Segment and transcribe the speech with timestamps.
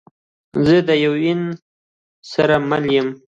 [0.65, 1.41] زه ده یون
[2.31, 3.07] سره مل یم